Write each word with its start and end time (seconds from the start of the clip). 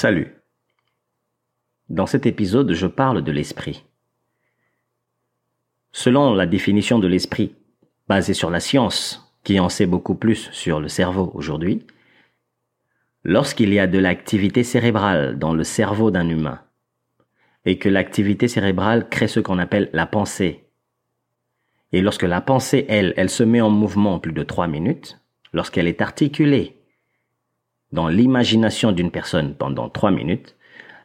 Salut. 0.00 0.32
Dans 1.90 2.06
cet 2.06 2.24
épisode, 2.24 2.72
je 2.72 2.86
parle 2.86 3.20
de 3.22 3.30
l'esprit. 3.30 3.84
Selon 5.92 6.32
la 6.32 6.46
définition 6.46 6.98
de 6.98 7.06
l'esprit, 7.06 7.54
basée 8.08 8.32
sur 8.32 8.48
la 8.48 8.60
science, 8.60 9.30
qui 9.44 9.60
en 9.60 9.68
sait 9.68 9.84
beaucoup 9.84 10.14
plus 10.14 10.48
sur 10.52 10.80
le 10.80 10.88
cerveau 10.88 11.30
aujourd'hui, 11.34 11.86
lorsqu'il 13.24 13.74
y 13.74 13.78
a 13.78 13.86
de 13.86 13.98
l'activité 13.98 14.64
cérébrale 14.64 15.38
dans 15.38 15.52
le 15.52 15.64
cerveau 15.64 16.10
d'un 16.10 16.30
humain, 16.30 16.62
et 17.66 17.76
que 17.76 17.90
l'activité 17.90 18.48
cérébrale 18.48 19.06
crée 19.10 19.28
ce 19.28 19.40
qu'on 19.40 19.58
appelle 19.58 19.90
la 19.92 20.06
pensée, 20.06 20.64
et 21.92 22.00
lorsque 22.00 22.22
la 22.22 22.40
pensée, 22.40 22.86
elle, 22.88 23.12
elle 23.18 23.28
se 23.28 23.42
met 23.42 23.60
en 23.60 23.68
mouvement 23.68 24.18
plus 24.18 24.32
de 24.32 24.44
trois 24.44 24.66
minutes, 24.66 25.20
lorsqu'elle 25.52 25.88
est 25.88 26.00
articulée 26.00 26.79
dans 27.92 28.08
l'imagination 28.08 28.92
d'une 28.92 29.10
personne 29.10 29.54
pendant 29.54 29.88
trois 29.88 30.10
minutes, 30.10 30.56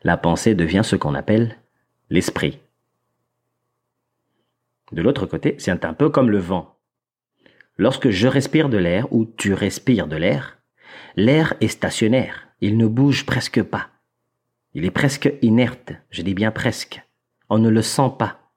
la 0.03 0.17
pensée 0.17 0.53
devient 0.53 0.81
ce 0.83 0.95
qu'on 0.95 1.15
appelle 1.15 1.57
l'esprit. 2.09 2.59
De 4.91 5.01
l'autre 5.01 5.25
côté, 5.25 5.55
c'est 5.57 5.83
un 5.83 5.93
peu 5.93 6.09
comme 6.09 6.29
le 6.29 6.37
vent. 6.37 6.77
Lorsque 7.77 8.09
je 8.09 8.27
respire 8.27 8.69
de 8.69 8.77
l'air 8.77 9.11
ou 9.11 9.25
tu 9.25 9.53
respires 9.53 10.07
de 10.07 10.15
l'air, 10.15 10.59
l'air 11.15 11.55
est 11.59 11.67
stationnaire, 11.67 12.47
il 12.61 12.77
ne 12.77 12.87
bouge 12.87 13.25
presque 13.25 13.63
pas. 13.63 13.89
Il 14.73 14.85
est 14.85 14.91
presque 14.91 15.33
inerte, 15.41 15.93
je 16.11 16.21
dis 16.21 16.33
bien 16.33 16.51
presque. 16.51 17.01
On 17.49 17.57
ne 17.57 17.69
le 17.69 17.81
sent 17.81 18.11
pas. 18.19 18.51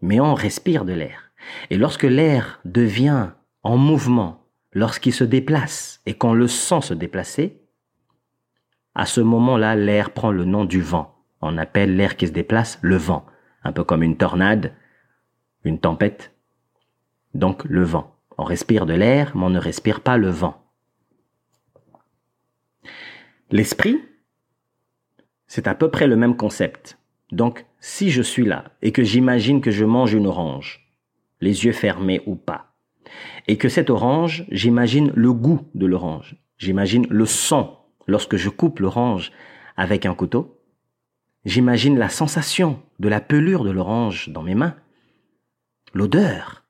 Mais 0.00 0.18
on 0.18 0.34
respire 0.34 0.84
de 0.84 0.92
l'air. 0.92 1.30
Et 1.68 1.76
lorsque 1.76 2.04
l'air 2.04 2.60
devient 2.64 3.30
en 3.62 3.76
mouvement, 3.76 4.39
lorsqu'il 4.72 5.12
se 5.12 5.24
déplace 5.24 6.00
et 6.06 6.14
qu'on 6.14 6.34
le 6.34 6.48
sent 6.48 6.80
se 6.82 6.94
déplacer, 6.94 7.60
à 8.94 9.06
ce 9.06 9.20
moment-là, 9.20 9.76
l'air 9.76 10.12
prend 10.12 10.32
le 10.32 10.44
nom 10.44 10.64
du 10.64 10.80
vent. 10.80 11.16
On 11.40 11.56
appelle 11.58 11.96
l'air 11.96 12.16
qui 12.16 12.26
se 12.26 12.32
déplace 12.32 12.78
le 12.82 12.96
vent, 12.96 13.24
un 13.64 13.72
peu 13.72 13.84
comme 13.84 14.02
une 14.02 14.16
tornade, 14.16 14.74
une 15.64 15.78
tempête. 15.78 16.32
Donc 17.34 17.64
le 17.64 17.82
vent. 17.82 18.16
On 18.36 18.44
respire 18.44 18.86
de 18.86 18.94
l'air, 18.94 19.36
mais 19.36 19.44
on 19.44 19.50
ne 19.50 19.58
respire 19.58 20.00
pas 20.00 20.16
le 20.16 20.28
vent. 20.28 20.62
L'esprit, 23.50 24.00
c'est 25.46 25.66
à 25.66 25.74
peu 25.74 25.90
près 25.90 26.06
le 26.06 26.16
même 26.16 26.36
concept. 26.36 26.98
Donc, 27.32 27.66
si 27.80 28.10
je 28.10 28.22
suis 28.22 28.44
là 28.44 28.72
et 28.82 28.92
que 28.92 29.02
j'imagine 29.02 29.60
que 29.60 29.70
je 29.70 29.84
mange 29.84 30.14
une 30.14 30.26
orange, 30.26 30.88
les 31.40 31.64
yeux 31.64 31.72
fermés 31.72 32.22
ou 32.26 32.34
pas, 32.34 32.69
et 33.48 33.56
que 33.56 33.68
cette 33.68 33.90
orange, 33.90 34.44
j'imagine 34.50 35.12
le 35.14 35.32
goût 35.32 35.68
de 35.74 35.86
l'orange, 35.86 36.36
j'imagine 36.58 37.06
le 37.10 37.26
son 37.26 37.76
lorsque 38.06 38.36
je 38.36 38.48
coupe 38.48 38.80
l'orange 38.80 39.32
avec 39.76 40.06
un 40.06 40.14
couteau, 40.14 40.60
j'imagine 41.44 41.98
la 41.98 42.08
sensation 42.08 42.80
de 42.98 43.08
la 43.08 43.20
pelure 43.20 43.64
de 43.64 43.70
l'orange 43.70 44.28
dans 44.28 44.42
mes 44.42 44.54
mains, 44.54 44.76
l'odeur, 45.94 46.64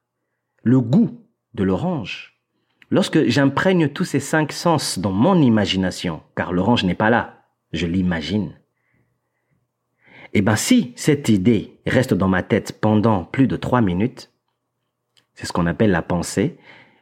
le 0.62 0.80
goût 0.80 1.20
de 1.54 1.64
l'orange. 1.64 2.40
Lorsque 2.90 3.28
j'imprègne 3.28 3.88
tous 3.88 4.04
ces 4.04 4.20
cinq 4.20 4.52
sens 4.52 4.98
dans 4.98 5.12
mon 5.12 5.40
imagination, 5.40 6.22
car 6.36 6.52
l'orange 6.52 6.84
n'est 6.84 6.94
pas 6.94 7.10
là, 7.10 7.44
je 7.72 7.86
l'imagine. 7.86 8.60
Eh 10.32 10.42
ben, 10.42 10.56
si 10.56 10.92
cette 10.96 11.28
idée 11.28 11.80
reste 11.86 12.14
dans 12.14 12.28
ma 12.28 12.42
tête 12.42 12.78
pendant 12.80 13.24
plus 13.24 13.46
de 13.46 13.56
trois 13.56 13.80
minutes, 13.80 14.30
c'est 15.40 15.46
ce 15.46 15.54
qu'on 15.54 15.64
appelle 15.64 15.90
la 15.90 16.02
pensée, 16.02 16.58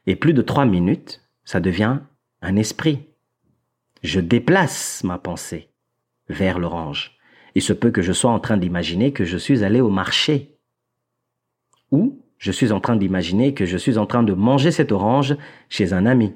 et 0.07 0.15
plus 0.15 0.33
de 0.33 0.43
trois 0.43 0.65
minutes, 0.65 1.29
ça 1.45 1.59
devient 1.59 1.99
un 2.41 2.55
esprit. 2.55 3.01
Je 4.05 4.21
déplace 4.21 5.03
ma 5.03 5.19
pensée 5.19 5.71
vers 6.29 6.61
l'orange. 6.61 7.19
Il 7.57 7.63
se 7.63 7.73
peut 7.73 7.91
que 7.91 8.01
je 8.01 8.13
sois 8.13 8.31
en 8.31 8.39
train 8.39 8.57
d'imaginer 8.57 9.13
que 9.13 9.25
je 9.25 9.37
suis 9.37 9.65
allé 9.65 9.81
au 9.81 9.91
marché. 9.91 10.57
Ou 11.91 12.23
je 12.39 12.53
suis 12.53 12.71
en 12.71 12.79
train 12.79 12.95
d'imaginer 12.95 13.55
que 13.55 13.67
je 13.67 13.77
suis 13.77 13.99
en 13.99 14.07
train 14.07 14.23
de 14.23 14.35
manger 14.35 14.71
cette 14.71 14.93
orange 14.93 15.37
chez 15.69 15.93
un 15.93 16.07
ami. 16.07 16.33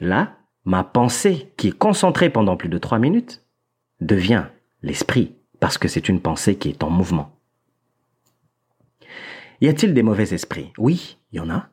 Là, 0.00 0.36
ma 0.64 0.82
pensée, 0.82 1.52
qui 1.56 1.68
est 1.68 1.78
concentrée 1.78 2.28
pendant 2.28 2.56
plus 2.56 2.68
de 2.68 2.78
trois 2.78 2.98
minutes, 2.98 3.46
devient 4.00 4.46
l'esprit, 4.82 5.36
parce 5.60 5.78
que 5.78 5.86
c'est 5.86 6.08
une 6.08 6.20
pensée 6.20 6.56
qui 6.58 6.70
est 6.70 6.82
en 6.82 6.90
mouvement. 6.90 7.37
Y 9.60 9.68
a-t-il 9.68 9.92
des 9.92 10.02
mauvais 10.02 10.32
esprits? 10.34 10.72
Oui, 10.78 11.18
il 11.32 11.36
y 11.36 11.40
en 11.40 11.50
a. 11.50 11.68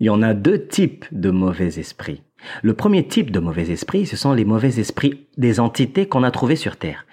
Il 0.00 0.06
y 0.06 0.10
en 0.10 0.22
a 0.22 0.34
deux 0.34 0.66
types 0.66 1.06
de 1.12 1.30
mauvais 1.30 1.78
esprits. 1.78 2.22
Le 2.62 2.74
premier 2.74 3.06
type 3.06 3.30
de 3.30 3.38
mauvais 3.38 3.70
esprit, 3.70 4.04
ce 4.04 4.16
sont 4.16 4.32
les 4.32 4.44
mauvais 4.44 4.80
esprits 4.80 5.28
des 5.36 5.60
entités 5.60 6.08
qu'on 6.08 6.24
a 6.24 6.32
trouvées 6.32 6.56
sur 6.56 6.76
Terre. 6.76 7.06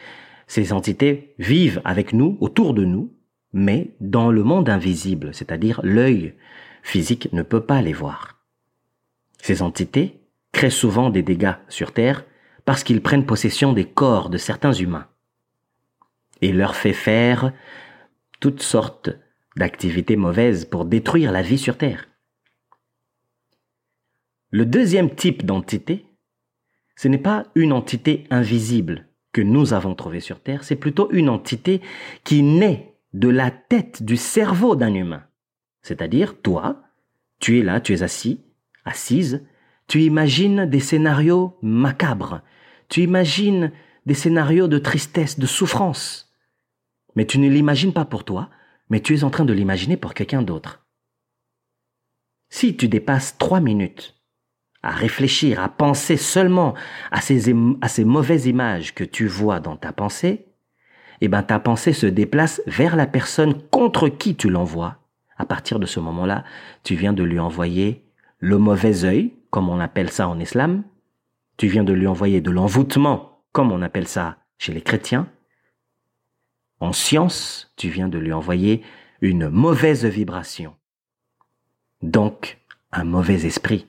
Ces 0.47 0.73
entités 0.73 1.35
vivent 1.37 1.81
avec 1.85 2.13
nous, 2.13 2.37
autour 2.41 2.73
de 2.73 2.83
nous, 2.83 3.13
mais 3.53 3.91
dans 3.99 4.31
le 4.31 4.43
monde 4.43 4.69
invisible, 4.69 5.33
c'est-à-dire 5.33 5.79
l'œil 5.83 6.33
physique 6.81 7.31
ne 7.31 7.43
peut 7.43 7.61
pas 7.61 7.83
les 7.83 7.93
voir. 7.93 8.39
Ces 9.39 9.61
entités 9.61 10.19
créent 10.51 10.71
souvent 10.71 11.11
des 11.11 11.21
dégâts 11.21 11.55
sur 11.67 11.91
Terre 11.91 12.25
parce 12.65 12.83
qu'ils 12.83 13.01
prennent 13.01 13.25
possession 13.25 13.73
des 13.73 13.85
corps 13.85 14.31
de 14.31 14.37
certains 14.37 14.73
humains 14.73 15.07
et 16.41 16.51
leur 16.51 16.75
fait 16.75 16.93
faire 16.93 17.53
toutes 18.39 18.61
sortes 18.61 19.11
d'activités 19.59 20.15
mauvaises 20.15 20.65
pour 20.65 20.85
détruire 20.85 21.31
la 21.31 21.43
vie 21.43 21.59
sur 21.59 21.77
Terre. 21.77 22.07
Le 24.49 24.65
deuxième 24.65 25.13
type 25.13 25.45
d'entité, 25.45 26.07
ce 26.95 27.07
n'est 27.07 27.19
pas 27.19 27.45
une 27.53 27.73
entité 27.73 28.23
invisible 28.31 29.05
que 29.31 29.41
nous 29.41 29.73
avons 29.73 29.93
trouvée 29.93 30.21
sur 30.21 30.39
Terre, 30.39 30.63
c'est 30.63 30.75
plutôt 30.75 31.11
une 31.11 31.29
entité 31.29 31.81
qui 32.23 32.41
naît 32.41 32.95
de 33.13 33.29
la 33.29 33.51
tête, 33.51 34.01
du 34.01 34.17
cerveau 34.17 34.75
d'un 34.75 34.93
humain. 34.95 35.23
C'est-à-dire, 35.83 36.41
toi, 36.41 36.81
tu 37.39 37.59
es 37.59 37.63
là, 37.63 37.79
tu 37.79 37.93
es 37.93 38.01
assis, 38.01 38.41
assise, 38.85 39.45
tu 39.87 40.01
imagines 40.01 40.65
des 40.65 40.79
scénarios 40.79 41.57
macabres, 41.61 42.41
tu 42.87 43.01
imagines 43.01 43.71
des 44.05 44.13
scénarios 44.13 44.67
de 44.67 44.79
tristesse, 44.79 45.37
de 45.37 45.45
souffrance. 45.45 46.33
Mais 47.15 47.25
tu 47.25 47.39
ne 47.39 47.49
l'imagines 47.49 47.93
pas 47.93 48.05
pour 48.05 48.23
toi, 48.23 48.49
mais 48.89 49.01
tu 49.01 49.15
es 49.15 49.23
en 49.23 49.29
train 49.29 49.45
de 49.45 49.53
l'imaginer 49.53 49.97
pour 49.97 50.13
quelqu'un 50.13 50.41
d'autre. 50.41 50.85
Si 52.49 52.75
tu 52.75 52.87
dépasses 52.87 53.37
trois 53.37 53.59
minutes 53.59 54.15
à 54.81 54.91
réfléchir, 54.91 55.61
à 55.61 55.69
penser 55.69 56.17
seulement 56.17 56.73
à 57.11 57.21
ces, 57.21 57.53
mauvaises 58.03 58.45
images 58.47 58.95
que 58.95 59.03
tu 59.03 59.27
vois 59.27 59.59
dans 59.59 59.75
ta 59.75 59.91
pensée, 59.91 60.47
eh 61.21 61.27
ben 61.27 61.43
ta 61.43 61.59
pensée 61.59 61.93
se 61.93 62.05
déplace 62.05 62.61
vers 62.65 62.95
la 62.95 63.05
personne 63.05 63.61
contre 63.69 64.07
qui 64.07 64.35
tu 64.35 64.49
l'envoies. 64.49 64.97
À 65.37 65.45
partir 65.45 65.79
de 65.79 65.85
ce 65.85 65.99
moment-là, 65.99 66.43
tu 66.83 66.95
viens 66.95 67.13
de 67.13 67.23
lui 67.23 67.39
envoyer 67.39 68.05
le 68.39 68.57
mauvais 68.57 69.03
œil, 69.03 69.33
comme 69.49 69.69
on 69.69 69.79
appelle 69.79 70.09
ça 70.09 70.27
en 70.27 70.39
islam. 70.39 70.83
Tu 71.57 71.67
viens 71.67 71.83
de 71.83 71.93
lui 71.93 72.07
envoyer 72.07 72.41
de 72.41 72.51
l'envoûtement, 72.51 73.43
comme 73.51 73.71
on 73.71 73.81
appelle 73.81 74.07
ça 74.07 74.37
chez 74.57 74.73
les 74.73 74.81
chrétiens. 74.81 75.27
En 76.79 76.93
science, 76.93 77.73
tu 77.75 77.89
viens 77.89 78.07
de 78.07 78.17
lui 78.17 78.33
envoyer 78.33 78.83
une 79.21 79.49
mauvaise 79.49 80.05
vibration. 80.05 80.75
Donc, 82.01 82.59
un 82.91 83.03
mauvais 83.03 83.45
esprit. 83.45 83.87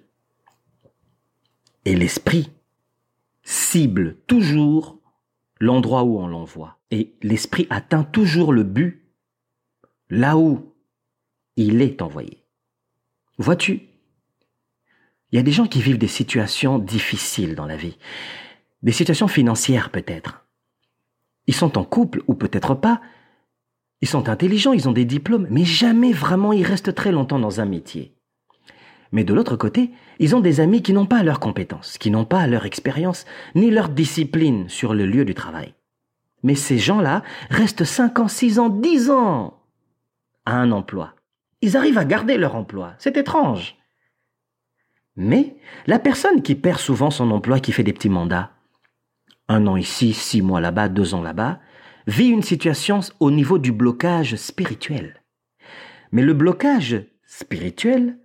Et 1.84 1.94
l'esprit 1.94 2.50
cible 3.42 4.16
toujours 4.26 4.98
l'endroit 5.60 6.02
où 6.02 6.18
on 6.18 6.26
l'envoie. 6.26 6.78
Et 6.90 7.14
l'esprit 7.22 7.66
atteint 7.70 8.04
toujours 8.04 8.52
le 8.52 8.64
but 8.64 9.06
là 10.08 10.36
où 10.36 10.74
il 11.56 11.80
est 11.82 12.02
envoyé. 12.02 12.44
Vois-tu, 13.38 13.82
il 15.32 15.36
y 15.36 15.38
a 15.38 15.42
des 15.42 15.52
gens 15.52 15.66
qui 15.66 15.80
vivent 15.80 15.98
des 15.98 16.08
situations 16.08 16.78
difficiles 16.78 17.54
dans 17.54 17.66
la 17.66 17.76
vie, 17.76 17.96
des 18.82 18.92
situations 18.92 19.28
financières 19.28 19.90
peut-être. 19.90 20.44
Ils 21.46 21.54
sont 21.54 21.78
en 21.78 21.84
couple 21.84 22.22
ou 22.26 22.34
peut-être 22.34 22.74
pas, 22.74 23.00
ils 24.00 24.08
sont 24.08 24.28
intelligents, 24.28 24.72
ils 24.72 24.88
ont 24.88 24.92
des 24.92 25.04
diplômes, 25.04 25.46
mais 25.50 25.64
jamais 25.64 26.12
vraiment 26.12 26.52
ils 26.52 26.64
restent 26.64 26.94
très 26.94 27.12
longtemps 27.12 27.38
dans 27.38 27.60
un 27.60 27.66
métier. 27.66 28.14
Mais 29.12 29.24
de 29.24 29.34
l'autre 29.34 29.56
côté, 29.56 29.90
ils 30.18 30.36
ont 30.36 30.40
des 30.40 30.60
amis 30.60 30.82
qui 30.82 30.92
n'ont 30.92 31.06
pas 31.06 31.22
leurs 31.22 31.40
compétences, 31.40 31.98
qui 31.98 32.10
n'ont 32.10 32.24
pas 32.24 32.46
leur 32.46 32.64
expérience, 32.64 33.26
ni 33.54 33.70
leur 33.70 33.88
discipline 33.88 34.68
sur 34.68 34.94
le 34.94 35.04
lieu 35.04 35.24
du 35.24 35.34
travail. 35.34 35.74
Mais 36.42 36.54
ces 36.54 36.78
gens-là 36.78 37.22
restent 37.50 37.84
5 37.84 38.20
ans, 38.20 38.28
6 38.28 38.58
ans, 38.58 38.68
10 38.68 39.10
ans 39.10 39.60
à 40.46 40.56
un 40.56 40.70
emploi. 40.72 41.14
Ils 41.60 41.76
arrivent 41.76 41.98
à 41.98 42.04
garder 42.04 42.38
leur 42.38 42.54
emploi. 42.54 42.94
C'est 42.98 43.16
étrange. 43.16 43.76
Mais 45.16 45.56
la 45.86 45.98
personne 45.98 46.40
qui 46.40 46.54
perd 46.54 46.78
souvent 46.78 47.10
son 47.10 47.30
emploi, 47.30 47.60
qui 47.60 47.72
fait 47.72 47.82
des 47.82 47.92
petits 47.92 48.08
mandats, 48.08 48.52
un 49.50 49.66
an 49.66 49.76
ici, 49.76 50.12
six 50.12 50.42
mois 50.42 50.60
là-bas, 50.60 50.88
deux 50.88 51.12
ans 51.12 51.22
là-bas, 51.22 51.58
vit 52.06 52.28
une 52.28 52.42
situation 52.42 53.00
au 53.18 53.32
niveau 53.32 53.58
du 53.58 53.72
blocage 53.72 54.36
spirituel. 54.36 55.22
Mais 56.12 56.22
le 56.22 56.34
blocage 56.34 57.04
spirituel 57.26 58.16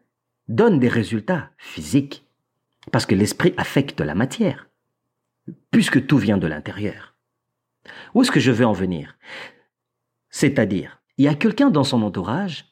donne 0.48 0.80
des 0.80 0.88
résultats 0.88 1.50
physiques, 1.57 2.24
parce 2.92 3.07
que 3.07 3.16
l'esprit 3.16 3.56
affecte 3.57 4.01
la 4.01 4.13
matière. 4.13 4.68
puisque 5.72 6.07
tout 6.07 6.18
vient 6.18 6.38
de 6.38 6.48
l'intérieur. 6.48 7.16
Où 8.13 8.22
est-ce 8.22 8.31
que 8.31 8.39
je 8.39 8.51
veux 8.51 8.66
en 8.66 8.74
venir? 8.74 9.18
C'est-à-dire, 10.30 11.01
il 11.18 11.25
y 11.25 11.27
a 11.27 11.36
quelqu'un 11.36 11.69
dans 11.69 11.83
son 11.83 12.01
entourage 12.01 12.66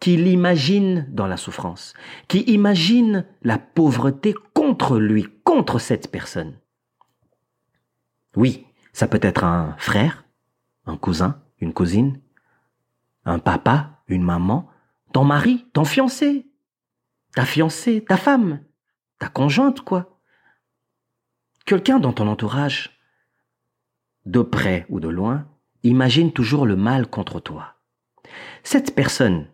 qui 0.00 0.16
l'imagine 0.16 1.06
dans 1.10 1.26
la 1.26 1.36
souffrance, 1.36 1.94
qui 2.28 2.40
imagine 2.40 3.26
la 3.42 3.58
pauvreté 3.58 4.34
contre 4.54 4.98
lui, 4.98 5.26
contre 5.44 5.78
cette 5.78 6.10
personne. 6.10 6.58
Oui, 8.36 8.66
ça 8.92 9.08
peut 9.08 9.20
être 9.22 9.44
un 9.44 9.74
frère, 9.78 10.24
un 10.84 10.96
cousin, 10.96 11.42
une 11.58 11.72
cousine, 11.72 12.20
un 13.24 13.38
papa, 13.38 14.02
une 14.06 14.22
maman, 14.22 14.68
ton 15.12 15.24
mari, 15.24 15.66
ton 15.72 15.84
fiancé, 15.84 16.46
ta 17.34 17.44
fiancée, 17.44 18.04
ta 18.04 18.16
femme, 18.16 18.60
ta 19.18 19.28
conjointe, 19.28 19.80
quoi. 19.80 20.20
Quelqu'un 21.64 21.98
dans 21.98 22.12
ton 22.12 22.28
entourage, 22.28 23.00
de 24.26 24.42
près 24.42 24.86
ou 24.88 25.00
de 25.00 25.08
loin, 25.08 25.48
imagine 25.82 26.32
toujours 26.32 26.66
le 26.66 26.76
mal 26.76 27.08
contre 27.08 27.40
toi. 27.40 27.76
Cette 28.62 28.94
personne, 28.94 29.48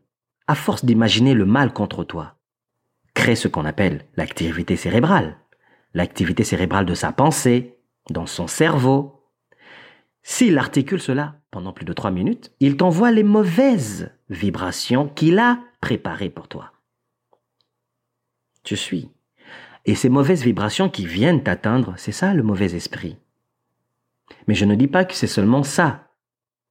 à 0.46 0.54
force 0.54 0.84
d'imaginer 0.84 1.34
le 1.34 1.46
mal 1.46 1.72
contre 1.72 2.04
toi, 2.04 2.36
crée 3.14 3.36
ce 3.36 3.48
qu'on 3.48 3.64
appelle 3.64 4.08
l'activité 4.16 4.76
cérébrale, 4.76 5.36
l'activité 5.94 6.42
cérébrale 6.42 6.86
de 6.86 6.94
sa 6.94 7.12
pensée, 7.12 7.78
dans 8.10 8.26
son 8.26 8.46
cerveau. 8.46 9.28
S'il 10.22 10.58
articule 10.58 11.00
cela 11.00 11.40
pendant 11.50 11.72
plus 11.72 11.84
de 11.84 11.92
trois 11.92 12.10
minutes, 12.10 12.52
il 12.60 12.76
t'envoie 12.76 13.10
les 13.10 13.22
mauvaises 13.22 14.10
vibrations 14.30 15.08
qu'il 15.08 15.38
a 15.38 15.60
préparées 15.80 16.30
pour 16.30 16.48
toi. 16.48 16.72
Tu 18.62 18.76
suis. 18.76 19.10
Et 19.84 19.94
ces 19.94 20.08
mauvaises 20.08 20.44
vibrations 20.44 20.88
qui 20.88 21.06
viennent 21.06 21.42
t'atteindre, 21.42 21.94
c'est 21.96 22.12
ça 22.12 22.34
le 22.34 22.42
mauvais 22.42 22.74
esprit. 22.74 23.16
Mais 24.46 24.54
je 24.54 24.64
ne 24.64 24.76
dis 24.76 24.86
pas 24.86 25.04
que 25.04 25.14
c'est 25.14 25.26
seulement 25.26 25.64
ça 25.64 26.08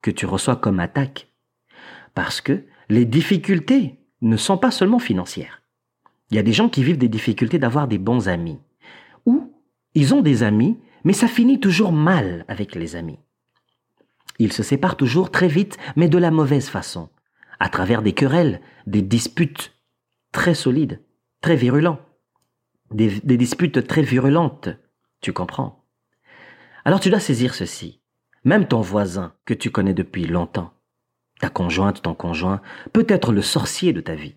que 0.01 0.11
tu 0.11 0.25
reçois 0.25 0.55
comme 0.55 0.79
attaque. 0.79 1.27
Parce 2.13 2.41
que 2.41 2.63
les 2.89 3.05
difficultés 3.05 3.99
ne 4.21 4.37
sont 4.37 4.57
pas 4.57 4.71
seulement 4.71 4.99
financières. 4.99 5.61
Il 6.29 6.37
y 6.37 6.39
a 6.39 6.43
des 6.43 6.53
gens 6.53 6.69
qui 6.69 6.83
vivent 6.83 6.97
des 6.97 7.09
difficultés 7.09 7.59
d'avoir 7.59 7.87
des 7.87 7.97
bons 7.97 8.29
amis. 8.29 8.59
Ou 9.25 9.53
ils 9.93 10.13
ont 10.13 10.21
des 10.21 10.43
amis, 10.43 10.77
mais 11.03 11.13
ça 11.13 11.27
finit 11.27 11.59
toujours 11.59 11.91
mal 11.91 12.45
avec 12.47 12.75
les 12.75 12.95
amis. 12.95 13.19
Ils 14.39 14.53
se 14.53 14.63
séparent 14.63 14.97
toujours 14.97 15.31
très 15.31 15.47
vite, 15.47 15.77
mais 15.95 16.09
de 16.09 16.17
la 16.17 16.31
mauvaise 16.31 16.69
façon, 16.69 17.09
à 17.59 17.69
travers 17.69 18.01
des 18.01 18.13
querelles, 18.13 18.61
des 18.87 19.01
disputes 19.01 19.73
très 20.31 20.55
solides, 20.55 21.01
très 21.41 21.55
virulents, 21.55 21.99
des, 22.91 23.19
des 23.21 23.37
disputes 23.37 23.85
très 23.87 24.01
virulentes, 24.01 24.69
tu 25.21 25.33
comprends. 25.33 25.85
Alors 26.85 26.99
tu 26.99 27.09
dois 27.09 27.19
saisir 27.19 27.53
ceci. 27.53 28.01
Même 28.43 28.67
ton 28.67 28.81
voisin 28.81 29.33
que 29.45 29.53
tu 29.53 29.69
connais 29.69 29.93
depuis 29.93 30.25
longtemps, 30.25 30.73
ta 31.39 31.49
conjointe, 31.49 32.01
ton 32.01 32.15
conjoint, 32.15 32.61
peut 32.93 33.05
être 33.07 33.31
le 33.31 33.41
sorcier 33.41 33.93
de 33.93 34.01
ta 34.01 34.15
vie. 34.15 34.35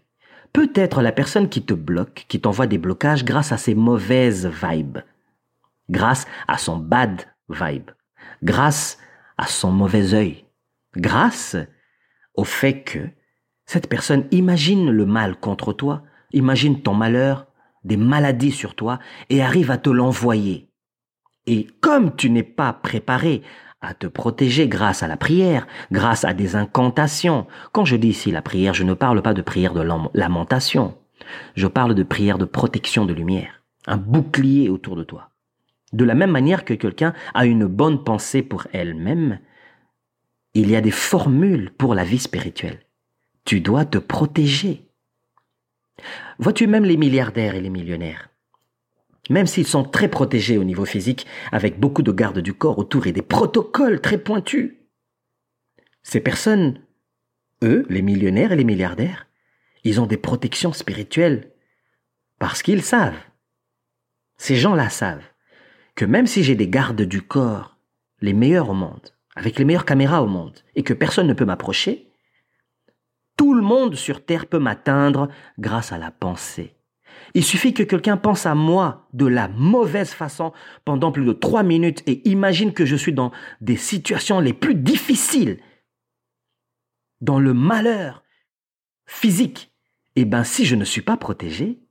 Peut 0.52 0.70
être 0.74 1.02
la 1.02 1.12
personne 1.12 1.48
qui 1.48 1.62
te 1.62 1.74
bloque, 1.74 2.26
qui 2.28 2.40
t'envoie 2.40 2.66
des 2.66 2.78
blocages 2.78 3.24
grâce 3.24 3.52
à 3.52 3.56
ses 3.56 3.74
mauvaises 3.74 4.46
vibes, 4.46 4.98
grâce 5.90 6.26
à 6.48 6.58
son 6.58 6.76
bad 6.76 7.22
vibe, 7.48 7.90
grâce 8.42 8.98
à 9.36 9.46
son 9.46 9.70
mauvais 9.70 10.14
œil, 10.14 10.44
grâce 10.96 11.56
au 12.34 12.44
fait 12.44 12.82
que 12.82 13.08
cette 13.66 13.88
personne 13.88 14.26
imagine 14.30 14.90
le 14.90 15.06
mal 15.06 15.36
contre 15.36 15.72
toi, 15.72 16.02
imagine 16.32 16.82
ton 16.82 16.94
malheur, 16.94 17.46
des 17.84 17.96
maladies 17.96 18.52
sur 18.52 18.74
toi 18.74 18.98
et 19.30 19.42
arrive 19.42 19.70
à 19.70 19.78
te 19.78 19.90
l'envoyer. 19.90 20.70
Et 21.46 21.66
comme 21.80 22.16
tu 22.16 22.30
n'es 22.30 22.42
pas 22.42 22.72
préparé 22.72 23.42
à 23.80 23.92
te 23.92 24.06
protéger 24.06 24.66
grâce 24.66 25.02
à 25.02 25.08
la 25.08 25.18
prière, 25.18 25.66
grâce 25.92 26.24
à 26.24 26.32
des 26.32 26.56
incantations, 26.56 27.46
quand 27.72 27.84
je 27.84 27.96
dis 27.96 28.08
ici 28.08 28.30
la 28.30 28.40
prière, 28.40 28.72
je 28.72 28.84
ne 28.84 28.94
parle 28.94 29.20
pas 29.20 29.34
de 29.34 29.42
prière 29.42 29.74
de 29.74 29.86
lamentation, 30.14 30.96
je 31.54 31.66
parle 31.66 31.94
de 31.94 32.02
prière 32.02 32.38
de 32.38 32.46
protection 32.46 33.04
de 33.04 33.12
lumière, 33.12 33.62
un 33.86 33.98
bouclier 33.98 34.70
autour 34.70 34.96
de 34.96 35.04
toi. 35.04 35.33
De 35.94 36.04
la 36.04 36.14
même 36.14 36.30
manière 36.30 36.64
que 36.64 36.74
quelqu'un 36.74 37.14
a 37.32 37.46
une 37.46 37.66
bonne 37.66 38.04
pensée 38.04 38.42
pour 38.42 38.66
elle-même, 38.72 39.38
il 40.52 40.70
y 40.70 40.76
a 40.76 40.80
des 40.80 40.90
formules 40.90 41.70
pour 41.70 41.94
la 41.94 42.04
vie 42.04 42.18
spirituelle. 42.18 42.80
Tu 43.44 43.60
dois 43.60 43.84
te 43.84 43.98
protéger. 43.98 44.88
Vois-tu 46.38 46.66
même 46.66 46.84
les 46.84 46.96
milliardaires 46.96 47.54
et 47.54 47.60
les 47.60 47.70
millionnaires 47.70 48.28
même 49.30 49.46
s'ils 49.46 49.66
sont 49.66 49.84
très 49.84 50.08
protégés 50.08 50.58
au 50.58 50.64
niveau 50.64 50.84
physique, 50.84 51.26
avec 51.50 51.80
beaucoup 51.80 52.02
de 52.02 52.12
gardes 52.12 52.40
du 52.40 52.52
corps 52.52 52.78
autour 52.78 53.06
et 53.06 53.12
des 53.12 53.22
protocoles 53.22 54.00
très 54.00 54.18
pointus. 54.18 54.74
Ces 56.02 56.20
personnes, 56.20 56.82
eux, 57.62 57.86
les 57.88 58.02
millionnaires 58.02 58.52
et 58.52 58.56
les 58.56 58.64
milliardaires, 58.64 59.26
ils 59.82 60.00
ont 60.00 60.06
des 60.06 60.18
protections 60.18 60.72
spirituelles 60.72 61.50
parce 62.38 62.62
qu'ils 62.62 62.82
savent, 62.82 63.18
ces 64.36 64.56
gens-là 64.56 64.90
savent, 64.90 65.24
que 65.94 66.04
même 66.04 66.26
si 66.26 66.42
j'ai 66.42 66.56
des 66.56 66.68
gardes 66.68 67.02
du 67.02 67.22
corps, 67.22 67.78
les 68.20 68.32
meilleurs 68.32 68.70
au 68.70 68.74
monde, 68.74 69.10
avec 69.36 69.58
les 69.58 69.64
meilleures 69.64 69.84
caméras 69.84 70.22
au 70.22 70.26
monde, 70.26 70.58
et 70.74 70.82
que 70.82 70.94
personne 70.94 71.26
ne 71.26 71.34
peut 71.34 71.44
m'approcher, 71.44 72.10
tout 73.36 73.54
le 73.54 73.62
monde 73.62 73.94
sur 73.94 74.24
Terre 74.24 74.46
peut 74.46 74.58
m'atteindre 74.58 75.28
grâce 75.58 75.92
à 75.92 75.98
la 75.98 76.10
pensée. 76.10 76.76
Il 77.34 77.44
suffit 77.44 77.74
que 77.74 77.82
quelqu'un 77.82 78.16
pense 78.16 78.46
à 78.46 78.54
moi 78.54 79.08
de 79.12 79.26
la 79.26 79.48
mauvaise 79.48 80.12
façon 80.12 80.52
pendant 80.84 81.10
plus 81.10 81.24
de 81.24 81.32
trois 81.32 81.62
minutes 81.62 82.02
et 82.06 82.28
imagine 82.28 82.72
que 82.72 82.86
je 82.86 82.96
suis 82.96 83.12
dans 83.12 83.32
des 83.60 83.76
situations 83.76 84.40
les 84.40 84.52
plus 84.52 84.74
difficiles, 84.74 85.58
dans 87.20 87.38
le 87.38 87.54
malheur 87.54 88.22
physique. 89.06 89.72
Eh 90.16 90.24
bien, 90.24 90.44
si 90.44 90.64
je 90.64 90.76
ne 90.76 90.84
suis 90.84 91.02
pas 91.02 91.16
protégé, 91.16 91.83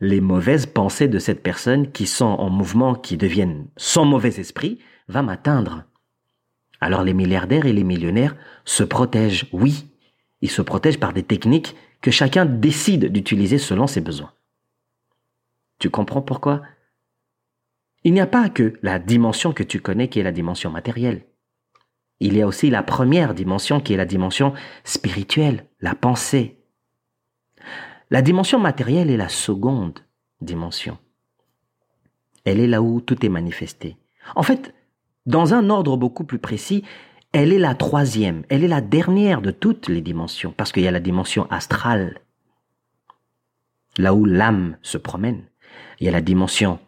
les 0.00 0.20
mauvaises 0.20 0.66
pensées 0.66 1.08
de 1.08 1.18
cette 1.18 1.42
personne 1.42 1.90
qui 1.90 2.06
sont 2.06 2.24
en 2.24 2.50
mouvement, 2.50 2.94
qui 2.94 3.16
deviennent 3.16 3.66
sans 3.76 4.04
mauvais 4.04 4.40
esprit, 4.40 4.78
va 5.08 5.22
m'atteindre. 5.22 5.84
Alors 6.80 7.02
les 7.02 7.14
milliardaires 7.14 7.66
et 7.66 7.72
les 7.72 7.84
millionnaires 7.84 8.36
se 8.64 8.84
protègent, 8.84 9.48
oui. 9.52 9.88
Ils 10.42 10.50
se 10.50 10.62
protègent 10.62 11.00
par 11.00 11.12
des 11.12 11.22
techniques 11.22 11.74
que 12.02 12.10
chacun 12.10 12.44
décide 12.44 13.10
d'utiliser 13.10 13.58
selon 13.58 13.86
ses 13.86 14.00
besoins. 14.00 14.32
Tu 15.78 15.90
comprends 15.90 16.22
pourquoi? 16.22 16.62
Il 18.04 18.12
n'y 18.12 18.20
a 18.20 18.26
pas 18.26 18.48
que 18.48 18.78
la 18.82 18.98
dimension 18.98 19.52
que 19.52 19.62
tu 19.62 19.80
connais 19.80 20.08
qui 20.08 20.20
est 20.20 20.24
la 20.24 20.32
dimension 20.32 20.70
matérielle. 20.70 21.26
Il 22.20 22.36
y 22.36 22.42
a 22.42 22.46
aussi 22.46 22.70
la 22.70 22.82
première 22.82 23.34
dimension 23.34 23.80
qui 23.80 23.92
est 23.92 23.98
la 23.98 24.04
dimension 24.04 24.54
spirituelle, 24.84 25.66
la 25.80 25.94
pensée, 25.94 26.55
la 28.10 28.22
dimension 28.22 28.58
matérielle 28.58 29.10
est 29.10 29.16
la 29.16 29.28
seconde 29.28 30.00
dimension. 30.40 30.98
Elle 32.44 32.60
est 32.60 32.68
là 32.68 32.80
où 32.82 33.00
tout 33.00 33.24
est 33.24 33.30
manifesté. 33.30 33.96
En 34.36 34.42
fait, 34.42 34.74
dans 35.26 35.54
un 35.54 35.70
ordre 35.70 35.96
beaucoup 35.96 36.24
plus 36.24 36.38
précis, 36.38 36.84
elle 37.32 37.52
est 37.52 37.58
la 37.58 37.74
troisième, 37.74 38.44
elle 38.48 38.62
est 38.62 38.68
la 38.68 38.80
dernière 38.80 39.42
de 39.42 39.50
toutes 39.50 39.88
les 39.88 40.00
dimensions, 40.00 40.54
parce 40.56 40.70
qu'il 40.72 40.84
y 40.84 40.88
a 40.88 40.92
la 40.92 41.00
dimension 41.00 41.50
astrale, 41.50 42.20
là 43.98 44.14
où 44.14 44.24
l'âme 44.24 44.78
se 44.82 44.98
promène. 44.98 45.44
Il 45.98 46.06
y 46.06 46.08
a 46.08 46.12
la 46.12 46.20
dimension 46.20 46.78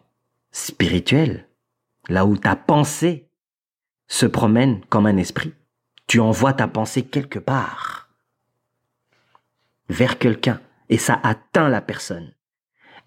spirituelle, 0.51 1.47
là 2.07 2.25
où 2.25 2.37
ta 2.37 2.55
pensée 2.55 3.27
se 4.07 4.25
promène 4.25 4.81
comme 4.85 5.05
un 5.05 5.17
esprit. 5.17 5.53
Tu 6.07 6.19
envoies 6.19 6.53
ta 6.53 6.67
pensée 6.67 7.03
quelque 7.03 7.39
part, 7.39 8.09
vers 9.89 10.17
quelqu'un 10.17 10.61
et 10.89 10.97
ça 10.97 11.19
atteint 11.23 11.69
la 11.69 11.81
personne. 11.81 12.33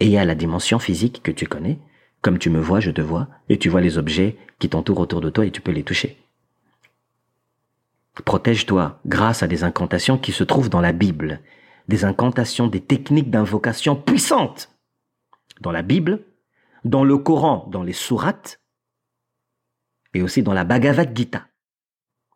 Et 0.00 0.06
il 0.06 0.12
y 0.12 0.18
a 0.18 0.24
la 0.24 0.34
dimension 0.34 0.78
physique 0.78 1.22
que 1.22 1.30
tu 1.30 1.46
connais, 1.46 1.78
comme 2.22 2.38
tu 2.38 2.50
me 2.50 2.60
vois, 2.60 2.80
je 2.80 2.90
te 2.90 3.00
vois, 3.00 3.28
et 3.48 3.58
tu 3.58 3.68
vois 3.68 3.80
les 3.80 3.98
objets 3.98 4.36
qui 4.58 4.68
t'entourent 4.68 5.00
autour 5.00 5.20
de 5.20 5.30
toi 5.30 5.44
et 5.44 5.50
tu 5.50 5.60
peux 5.60 5.72
les 5.72 5.82
toucher. 5.82 6.18
Protège-toi 8.24 9.00
grâce 9.06 9.42
à 9.42 9.48
des 9.48 9.64
incantations 9.64 10.18
qui 10.18 10.32
se 10.32 10.44
trouvent 10.44 10.68
dans 10.68 10.80
la 10.80 10.92
Bible, 10.92 11.40
des 11.88 12.04
incantations, 12.04 12.68
des 12.68 12.80
techniques 12.80 13.30
d'invocation 13.30 13.96
puissantes. 13.96 14.70
Dans 15.60 15.72
la 15.72 15.82
Bible, 15.82 16.24
dans 16.84 17.04
le 17.04 17.18
Coran, 17.18 17.68
dans 17.70 17.82
les 17.82 17.92
sourates, 17.92 18.60
et 20.14 20.22
aussi 20.22 20.42
dans 20.42 20.52
la 20.52 20.64
Bhagavad 20.64 21.16
Gita. 21.16 21.46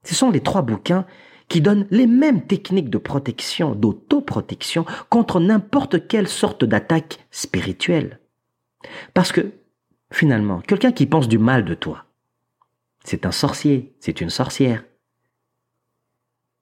Ce 0.03 0.15
sont 0.15 0.31
les 0.31 0.43
trois 0.43 0.63
bouquins 0.63 1.05
qui 1.49 1.61
donne 1.61 1.87
les 1.91 2.07
mêmes 2.07 2.47
techniques 2.47 2.91
de 2.91 2.99
protection, 2.99 3.75
d'autoprotection 3.75 4.85
contre 5.11 5.41
n'importe 5.41 6.09
quelle 6.09 6.29
sorte 6.29 6.65
d'attaque 6.65 7.27
spirituelle. 7.31 8.21
Parce 9.15 9.33
que, 9.33 9.53
finalement, 10.13 10.61
quelqu'un 10.61 10.93
qui 10.93 11.07
pense 11.07 11.29
du 11.29 11.39
mal 11.39 11.65
de 11.65 11.75
toi, 11.75 12.05
c'est 13.05 13.27
un 13.27 13.33
sorcier, 13.33 13.95
c'est 14.01 14.21
une 14.21 14.31
sorcière. 14.31 14.85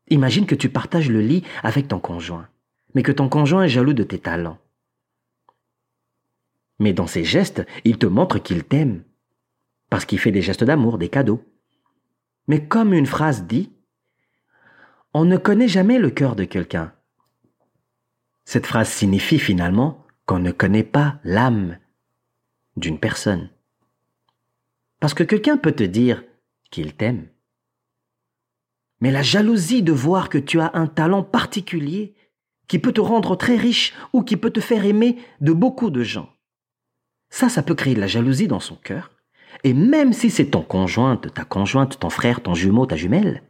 Imagine 0.08 0.44
que 0.44 0.54
tu 0.54 0.68
partages 0.68 1.10
le 1.10 1.22
lit 1.22 1.44
avec 1.62 1.88
ton 1.88 1.98
conjoint, 1.98 2.48
mais 2.94 3.02
que 3.02 3.12
ton 3.12 3.30
conjoint 3.30 3.62
est 3.64 3.68
jaloux 3.70 3.94
de 3.94 4.02
tes 4.02 4.18
talents. 4.18 4.58
Mais 6.78 6.92
dans 6.92 7.06
ses 7.06 7.24
gestes, 7.24 7.64
il 7.84 7.96
te 7.96 8.06
montre 8.06 8.38
qu'il 8.38 8.64
t'aime. 8.64 9.04
parce 9.90 10.06
qu'il 10.06 10.18
fait 10.18 10.32
des 10.32 10.42
gestes 10.42 10.64
d'amour, 10.64 10.98
des 10.98 11.08
cadeaux. 11.08 11.44
Mais 12.48 12.66
comme 12.66 12.92
une 12.92 13.06
phrase 13.06 13.44
dit, 13.44 13.70
on 15.14 15.24
ne 15.24 15.36
connaît 15.36 15.68
jamais 15.68 15.98
le 15.98 16.10
cœur 16.10 16.34
de 16.34 16.44
quelqu'un. 16.44 16.92
Cette 18.44 18.66
phrase 18.66 18.90
signifie 18.90 19.38
finalement 19.38 20.04
qu'on 20.26 20.40
ne 20.40 20.50
connaît 20.50 20.82
pas 20.82 21.20
l'âme 21.22 21.78
d'une 22.76 22.98
personne. 22.98 23.48
Parce 25.00 25.14
que 25.14 25.22
quelqu'un 25.22 25.56
peut 25.56 25.72
te 25.72 25.84
dire 25.84 26.24
qu'il 26.70 26.94
t'aime. 26.94 27.28
Mais 29.00 29.12
la 29.12 29.22
jalousie 29.22 29.82
de 29.82 29.92
voir 29.92 30.28
que 30.28 30.38
tu 30.38 30.60
as 30.60 30.72
un 30.74 30.88
talent 30.88 31.22
particulier 31.22 32.14
qui 32.66 32.78
peut 32.78 32.92
te 32.92 33.00
rendre 33.00 33.36
très 33.36 33.56
riche 33.56 33.94
ou 34.12 34.22
qui 34.22 34.36
peut 34.36 34.50
te 34.50 34.60
faire 34.60 34.84
aimer 34.84 35.18
de 35.40 35.52
beaucoup 35.52 35.90
de 35.90 36.02
gens. 36.02 36.30
Ça, 37.30 37.48
ça 37.48 37.62
peut 37.62 37.74
créer 37.74 37.94
de 37.94 38.00
la 38.00 38.06
jalousie 38.06 38.48
dans 38.48 38.60
son 38.60 38.76
cœur. 38.76 39.12
Et 39.62 39.74
même 39.74 40.12
si 40.12 40.30
c'est 40.30 40.46
ton 40.46 40.62
conjointe, 40.62 41.32
ta 41.32 41.44
conjointe, 41.44 41.98
ton 42.00 42.10
frère, 42.10 42.42
ton 42.42 42.54
jumeau, 42.54 42.86
ta 42.86 42.96
jumelle, 42.96 43.42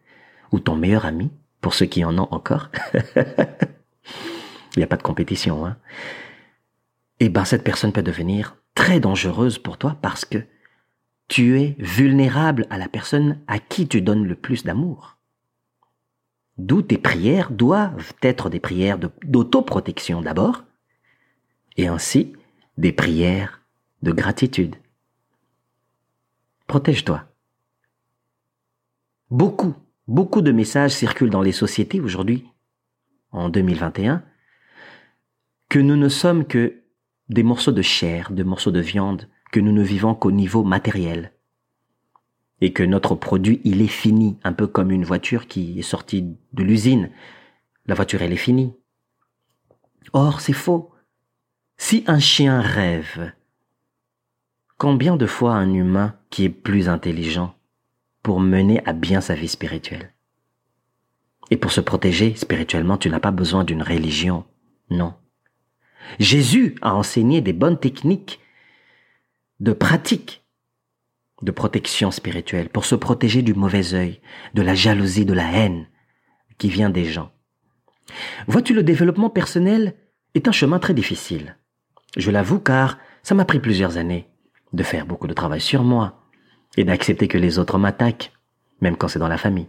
ou 0.52 0.60
ton 0.60 0.76
meilleur 0.76 1.06
ami, 1.06 1.30
pour 1.64 1.72
ceux 1.72 1.86
qui 1.86 2.04
en 2.04 2.18
ont 2.18 2.28
encore, 2.30 2.68
il 3.06 4.76
n'y 4.76 4.82
a 4.82 4.86
pas 4.86 4.98
de 4.98 5.02
compétition, 5.02 5.64
hein. 5.64 5.78
Eh 7.20 7.30
ben, 7.30 7.46
cette 7.46 7.64
personne 7.64 7.90
peut 7.90 8.02
devenir 8.02 8.58
très 8.74 9.00
dangereuse 9.00 9.56
pour 9.58 9.78
toi 9.78 9.96
parce 10.02 10.26
que 10.26 10.44
tu 11.26 11.58
es 11.58 11.74
vulnérable 11.78 12.66
à 12.68 12.76
la 12.76 12.86
personne 12.86 13.40
à 13.46 13.58
qui 13.58 13.88
tu 13.88 14.02
donnes 14.02 14.26
le 14.26 14.34
plus 14.34 14.62
d'amour. 14.64 15.16
D'où 16.58 16.82
tes 16.82 16.98
prières 16.98 17.50
doivent 17.50 18.12
être 18.20 18.50
des 18.50 18.60
prières 18.60 18.98
d'autoprotection 19.22 20.20
d'abord, 20.20 20.64
et 21.78 21.88
ainsi 21.88 22.34
des 22.76 22.92
prières 22.92 23.62
de 24.02 24.12
gratitude. 24.12 24.76
Protège-toi. 26.66 27.24
Beaucoup, 29.30 29.74
beaucoup 30.08 30.42
de 30.42 30.52
messages 30.52 30.92
circulent 30.92 31.30
dans 31.30 31.42
les 31.42 31.52
sociétés 31.52 32.00
aujourd'hui, 32.00 32.46
en 33.32 33.48
2021, 33.48 34.22
que 35.68 35.78
nous 35.78 35.96
ne 35.96 36.08
sommes 36.08 36.46
que 36.46 36.82
des 37.28 37.42
morceaux 37.42 37.72
de 37.72 37.82
chair, 37.82 38.30
des 38.30 38.44
morceaux 38.44 38.70
de 38.70 38.80
viande, 38.80 39.28
que 39.50 39.60
nous 39.60 39.72
ne 39.72 39.82
vivons 39.82 40.14
qu'au 40.14 40.30
niveau 40.30 40.62
matériel. 40.62 41.32
Et 42.60 42.72
que 42.72 42.82
notre 42.82 43.14
produit, 43.14 43.60
il 43.64 43.82
est 43.82 43.88
fini, 43.88 44.38
un 44.44 44.52
peu 44.52 44.66
comme 44.66 44.90
une 44.90 45.04
voiture 45.04 45.48
qui 45.48 45.78
est 45.78 45.82
sortie 45.82 46.36
de 46.52 46.62
l'usine. 46.62 47.10
La 47.86 47.94
voiture, 47.94 48.22
elle 48.22 48.32
est 48.32 48.36
finie. 48.36 48.72
Or, 50.12 50.40
c'est 50.40 50.52
faux. 50.52 50.92
Si 51.76 52.04
un 52.06 52.20
chien 52.20 52.60
rêve, 52.60 53.32
combien 54.78 55.16
de 55.16 55.26
fois 55.26 55.54
un 55.54 55.72
humain 55.72 56.16
qui 56.30 56.44
est 56.44 56.50
plus 56.50 56.88
intelligent 56.88 57.54
pour 58.24 58.40
mener 58.40 58.80
à 58.86 58.94
bien 58.94 59.20
sa 59.20 59.34
vie 59.34 59.48
spirituelle 59.48 60.12
Et 61.50 61.58
pour 61.58 61.70
se 61.70 61.82
protéger 61.82 62.34
spirituellement, 62.34 62.96
tu 62.96 63.10
n'as 63.10 63.20
pas 63.20 63.30
besoin 63.30 63.64
d'une 63.64 63.82
religion, 63.82 64.44
non. 64.90 65.14
Jésus 66.18 66.74
a 66.80 66.94
enseigné 66.94 67.42
des 67.42 67.52
bonnes 67.52 67.78
techniques 67.78 68.40
de 69.60 69.72
pratique 69.72 70.42
de 71.42 71.50
protection 71.50 72.10
spirituelle 72.10 72.70
pour 72.70 72.86
se 72.86 72.94
protéger 72.94 73.42
du 73.42 73.52
mauvais 73.52 73.92
œil, 73.92 74.20
de 74.54 74.62
la 74.62 74.74
jalousie, 74.74 75.26
de 75.26 75.34
la 75.34 75.50
haine 75.52 75.86
qui 76.56 76.70
vient 76.70 76.90
des 76.90 77.04
gens. 77.04 77.30
Vois-tu, 78.46 78.72
le 78.72 78.82
développement 78.82 79.28
personnel 79.28 79.96
est 80.34 80.48
un 80.48 80.52
chemin 80.52 80.78
très 80.78 80.94
difficile. 80.94 81.58
Je 82.16 82.30
l'avoue 82.30 82.58
car 82.58 82.98
ça 83.22 83.34
m'a 83.34 83.44
pris 83.44 83.60
plusieurs 83.60 83.98
années 83.98 84.28
de 84.72 84.82
faire 84.82 85.04
beaucoup 85.04 85.26
de 85.26 85.34
travail 85.34 85.60
sur 85.60 85.84
moi 85.84 86.23
et 86.76 86.84
d'accepter 86.84 87.28
que 87.28 87.38
les 87.38 87.58
autres 87.58 87.78
m'attaquent, 87.78 88.32
même 88.80 88.96
quand 88.96 89.08
c'est 89.08 89.18
dans 89.18 89.28
la 89.28 89.38
famille. 89.38 89.68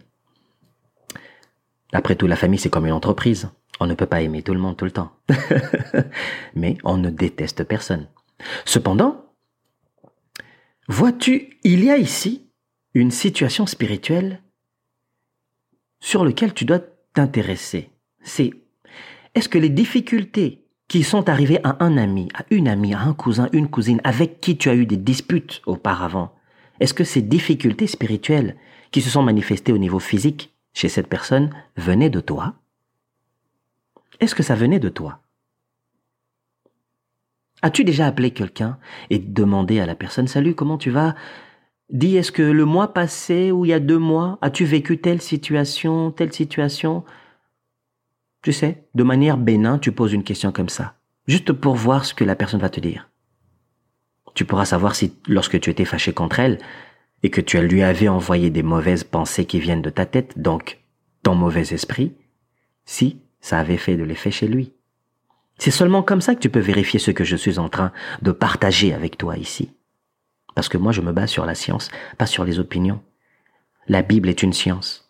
Après 1.94 2.16
tout, 2.16 2.28
la 2.28 2.36
famille, 2.36 2.60
c'est 2.60 2.70
comme 2.70 2.86
une 2.86 2.92
entreprise. 2.92 3.50
On 3.80 3.88
ne 3.88 3.94
peut 3.94 4.06
pas 4.06 4.22
aimer 4.22 4.42
tout 4.42 4.54
le 4.54 4.60
monde 4.60 4.78
tout 4.78 4.86
le 4.86 4.92
temps. 4.92 5.12
Mais 6.56 6.78
on 6.84 6.98
ne 6.98 7.10
déteste 7.10 7.64
personne. 7.64 8.08
Cependant, 8.66 9.26
vois-tu, 10.88 11.58
il 11.64 11.84
y 11.84 11.90
a 11.90 11.98
ici 11.98 12.50
une 12.94 13.12
situation 13.12 13.66
spirituelle 13.66 14.42
sur 16.00 16.24
laquelle 16.26 16.54
tu 16.54 16.66
dois 16.66 16.80
t'intéresser. 17.14 17.90
C'est, 18.22 18.52
est-ce 19.34 19.50
que 19.50 19.58
les 19.58 19.70
difficultés 19.70 20.66
qui 20.88 21.04
sont 21.04 21.30
arrivées 21.30 21.60
à 21.64 21.84
un 21.84 21.98
ami, 21.98 22.30
à 22.34 22.46
une 22.52 22.68
amie, 22.68 22.94
à 22.94 23.02
un 23.02 23.14
cousin, 23.14 23.50
une 23.54 23.70
cousine, 23.70 24.02
avec 24.04 24.40
qui 24.40 24.58
tu 24.58 24.70
as 24.70 24.76
eu 24.76 24.86
des 24.86 24.98
disputes 24.98 25.62
auparavant, 25.66 26.35
est-ce 26.80 26.94
que 26.94 27.04
ces 27.04 27.22
difficultés 27.22 27.88
spirituelles 27.88 28.56
qui 28.92 29.02
se 29.02 29.10
sont 29.10 29.24
manifestées 29.24 29.72
au 29.72 29.78
niveau 29.78 30.00
physique 30.00 30.54
chez 30.74 30.90
cette 30.90 31.08
personne 31.08 31.50
venaient 31.78 32.10
de 32.10 32.20
toi? 32.20 32.56
Est-ce 34.20 34.36
que 34.36 34.44
ça 34.44 34.56
venait 34.56 34.80
de 34.80 34.90
toi? 34.90 35.20
As-tu 37.62 37.84
déjà 37.84 38.06
appelé 38.06 38.32
quelqu'un 38.32 38.78
et 39.10 39.20
demandé 39.20 39.80
à 39.80 39.86
la 39.86 39.96
personne 39.96 40.28
Salut, 40.28 40.56
comment 40.56 40.78
tu 40.78 40.92
vas? 40.92 41.16
Dis, 41.90 42.18
est-ce 42.18 42.32
que 42.32 42.42
le 42.42 42.66
mois 42.66 42.94
passé 42.94 43.52
ou 43.52 43.66
il 43.66 43.70
y 43.70 43.74
a 43.74 43.80
deux 43.80 44.00
mois, 44.00 44.38
as-tu 44.42 44.66
vécu 44.66 45.00
telle 45.00 45.22
situation, 45.22 46.12
telle 46.12 46.34
situation? 46.34 47.04
Tu 48.42 48.54
sais, 48.54 48.86
de 48.94 49.04
manière 49.04 49.38
bénin, 49.38 49.80
tu 49.80 49.92
poses 49.92 50.14
une 50.14 50.24
question 50.24 50.52
comme 50.52 50.70
ça, 50.70 50.96
juste 51.28 51.52
pour 51.54 51.76
voir 51.76 52.06
ce 52.06 52.14
que 52.14 52.24
la 52.24 52.36
personne 52.36 52.60
va 52.60 52.70
te 52.70 52.80
dire. 52.80 53.10
Tu 54.36 54.46
pourras 54.46 54.66
savoir 54.66 54.96
si, 54.96 55.16
lorsque 55.28 55.60
tu 55.60 55.72
étais 55.72 55.86
fâché 55.86 56.14
contre 56.14 56.40
elle, 56.40 56.60
et 57.24 57.32
que 57.32 57.42
tu 57.42 57.60
lui 57.60 57.82
avais 57.82 58.08
envoyé 58.08 58.52
des 58.52 58.62
mauvaises 58.62 59.04
pensées 59.04 59.46
qui 59.46 59.60
viennent 59.60 59.82
de 59.82 59.90
ta 59.90 60.06
tête, 60.06 60.38
donc 60.38 60.80
ton 61.24 61.34
mauvais 61.34 61.74
esprit, 61.74 62.14
si 62.86 63.20
ça 63.42 63.58
avait 63.58 63.78
fait 63.78 63.98
de 63.98 64.04
l'effet 64.04 64.30
chez 64.30 64.48
lui. 64.48 64.74
C'est 65.58 65.72
seulement 65.72 66.04
comme 66.04 66.22
ça 66.22 66.36
que 66.36 66.40
tu 66.40 66.50
peux 66.50 66.60
vérifier 66.60 67.00
ce 67.00 67.12
que 67.12 67.24
je 67.24 67.36
suis 67.36 67.58
en 67.58 67.70
train 67.70 67.92
de 68.22 68.32
partager 68.32 68.94
avec 68.94 69.18
toi 69.18 69.38
ici. 69.38 69.72
Parce 70.54 70.70
que 70.70 70.78
moi, 70.78 70.92
je 70.92 71.02
me 71.02 71.12
base 71.12 71.30
sur 71.30 71.46
la 71.46 71.56
science, 71.56 71.90
pas 72.18 72.26
sur 72.26 72.44
les 72.44 72.60
opinions. 72.60 73.02
La 73.88 74.02
Bible 74.02 74.30
est 74.30 74.44
une 74.44 74.54
science. 74.54 75.10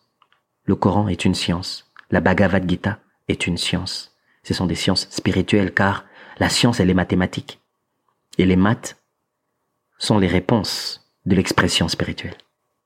Le 0.65 0.75
Coran 0.75 1.07
est 1.07 1.25
une 1.25 1.35
science. 1.35 1.91
La 2.11 2.21
Bhagavad 2.21 2.69
Gita 2.69 2.99
est 3.27 3.47
une 3.47 3.57
science. 3.57 4.15
Ce 4.43 4.53
sont 4.53 4.67
des 4.67 4.75
sciences 4.75 5.07
spirituelles 5.09 5.73
car 5.73 6.05
la 6.37 6.49
science, 6.49 6.79
elle 6.79 6.89
est 6.89 6.95
mathématique. 6.95 7.59
Et 8.37 8.45
les 8.45 8.55
maths 8.55 8.97
sont 9.97 10.19
les 10.19 10.27
réponses 10.27 11.05
de 11.25 11.35
l'expression 11.35 11.87
spirituelle. 11.87 12.37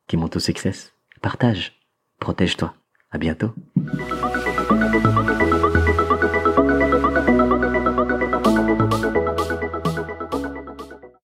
Qui 0.07 0.17
monte 0.17 0.35
au 0.35 0.39
succès. 0.39 0.73
Partage. 1.21 1.73
Protège-toi. 2.19 2.73
À 3.11 3.17
bientôt. 3.17 3.53